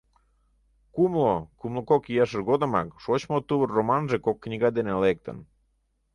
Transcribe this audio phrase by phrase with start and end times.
[0.93, 5.37] Кумло-кумло кок ияшыж годымак «Шочмо тувыр» романже кок книга дене лектын.